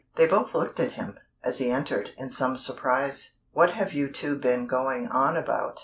They 0.15 0.25
both 0.25 0.55
looked 0.55 0.79
at 0.79 0.93
him, 0.93 1.19
as 1.43 1.59
he 1.59 1.69
entered, 1.69 2.09
in 2.17 2.31
some 2.31 2.57
surprise. 2.57 3.35
"What 3.51 3.75
have 3.75 3.93
you 3.93 4.09
two 4.11 4.35
been 4.35 4.65
going 4.65 5.07
on 5.07 5.37
about?" 5.37 5.79